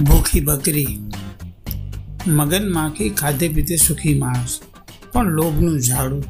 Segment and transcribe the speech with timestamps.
[0.00, 0.98] ભૂખી બકરી,
[2.26, 4.60] મગન માખી ખાધે પીતે સુખી માણસ,
[5.12, 6.24] પણ લોભનું ઝાડું.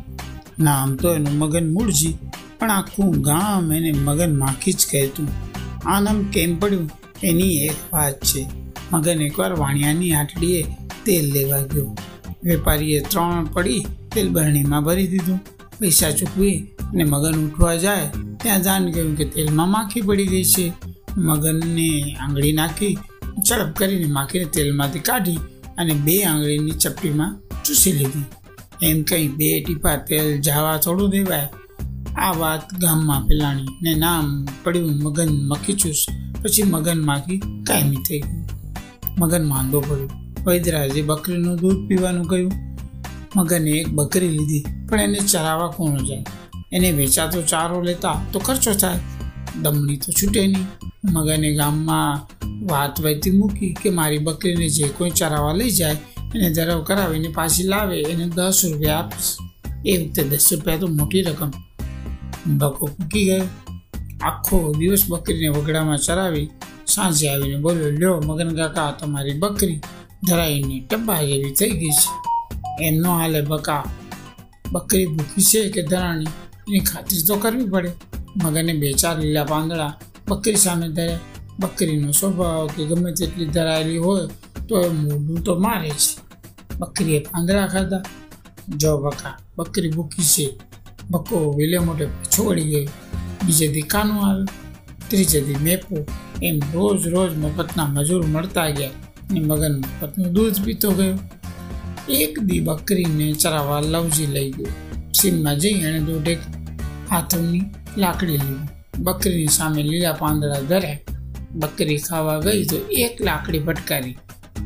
[0.59, 2.15] નામ તો એનું મગન મૂળજી,
[2.59, 5.29] પણ આખું ગામ એને મગન માખી જ કહેતું.
[5.89, 6.91] આ નામ કેમ પડ્યું?
[7.23, 8.47] એની એક વાત છે.
[8.93, 10.63] મગન એકવાર વાણિયાની આટડીએ
[11.05, 11.97] તેલ લેવા ગયો.
[12.45, 15.41] વેપારીએ ત્રણ પડી તેલ બરણીમાં ભરી દીધું.
[15.79, 16.57] પૈસા ચૂકવી
[16.93, 18.11] અને મગન ઉઠવા જાય,
[18.43, 20.73] ત્યાં જાણ ગયું કે તેલમાં માખી પડી ગઈ છે.
[21.17, 22.99] મગનને આંગળી નાખી
[23.49, 25.41] ઝડપ કરીને માખીને તેલમાંથી કાઢી
[25.79, 27.33] અને બે આંગળીની ચપટીમાં
[27.65, 28.25] ચૂસી લીધી.
[28.83, 31.49] એમ કંઈ બે ટીપા તેલ જાવા થોડું દેવાય.
[32.17, 36.07] આ વાત ગામમાં ફેલાણી ને નામ પડ્યું મગન મખીચૂસ.
[36.43, 38.45] પછી મગન માખી કાયમી થઈ ગયું.
[39.19, 40.11] મગન માંદો પડ્યો.
[40.47, 42.53] વૈદરાજે બકરીનું દૂધ પીવાનું કહ્યું.
[43.37, 46.25] મગને એક બકરી લીધી, પણ એને ચરાવવા કોણ જાય?
[46.73, 49.01] એને વેચાતો ચારો લેતા તો ખર્ચો થાય.
[49.63, 50.67] દમણી તો છૂટે નહીં.
[51.13, 52.29] મગને ગામમાં
[52.67, 55.97] વાત વહેતી મૂકી કે મારી બકરીને જે કોઈ ચરાવવા લઈ જાય,
[56.35, 59.37] એને ધરાવ કરાવીને પાછી લાવે, એને દસ રૂપિયા આપીશ.
[59.87, 61.51] એ વખતે દસ રૂપિયા તો મોટી રકમ.
[62.47, 63.45] બકો ફૂકી ગયો.
[64.23, 66.51] આખો દિવસ બકરીને વગડામાં ચરાવી
[66.87, 69.81] સાંજે આવીને બોલ્યો, લ્યો, મગન કાકા તમારી બકરી.
[70.29, 72.31] ધરાઈને ટબ્બા જેવી થઈ ગઈ છે.
[72.85, 73.85] એમનો હાલે બકા,
[74.73, 76.25] બકરી ભૂખી છે કે ધરાણી?
[76.69, 77.93] એની ખાતરી તો કરવી પડે.
[78.37, 79.95] મગને બે ચાર લીલા પાંદડા,
[80.29, 81.19] બકરી સામે ધર્યા
[81.61, 84.29] બકરીનો સ્વભાવ કે ગમે તેટલી ધરાયેલી હોય,
[84.69, 86.21] તો એ મોઢું તો મારે છે.
[86.79, 88.03] બકરીએ પાંદડા ખાધા.
[88.77, 90.59] જો બકા, બકરી ભૂકી છે.
[91.11, 92.89] બકો વેલે મોટે પાછો વળી ગયો
[93.47, 94.47] બીજે દી કાનું
[95.09, 96.07] ત્રીજે દી મેપો.
[96.43, 98.89] એમ રોજ રોજ મફતના મજૂર મળતા ગયા
[99.31, 101.19] અને મગન મફતનું દૂધ પીતો ગયો.
[102.09, 104.67] એક દી બકરીને ચરાવવા લવજી લઈ ગયો.
[105.21, 106.39] સીમમાં જઈ એણે દોઢેક
[107.11, 107.63] હાથની
[107.97, 108.69] લાકડી લીધી.
[108.99, 110.99] બકરીની સામે લીલા પાંદડા ધર્યા
[111.53, 114.19] બકરી ખાવા ગઈ તો એક લાકડી ફટકારી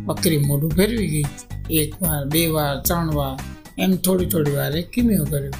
[0.05, 1.25] બકરી મોઢું ફેરવી ગઈ.
[1.71, 3.41] એક વાર, બે વાર, ત્રણ વાર,
[3.79, 5.51] એમ થોડી થોડી વારે કિમ્યો કર્યો.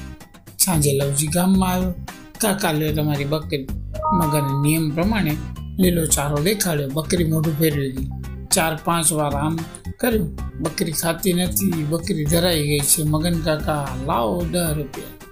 [0.59, 1.93] સાંજે લવજી ગામમાં આવ્યો.
[2.41, 3.67] કાકા લ્યો તમારી બકરી.
[4.13, 5.37] મગન નિયમ પ્રમાણે
[5.79, 6.89] લીલો ચારો દેખાડ્યો.
[6.89, 8.07] બકરી મોઢું ફેરવી ગઈ.
[8.51, 9.59] ચાર, પાંચ વાર આમ
[9.99, 10.35] કર્યું.
[10.59, 11.83] બકરી ખાતી નથી.
[11.89, 13.03] બકરી ધરાઈ ગઈ છે.
[13.03, 15.24] મગન કાકા, લાવો દસ રૂપિયા.